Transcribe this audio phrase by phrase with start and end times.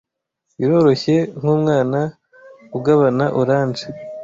[0.57, 2.01] biroroshye nkumwana
[2.77, 3.85] ugabana orange